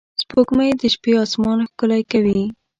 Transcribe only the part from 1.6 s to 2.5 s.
ښکلی کوي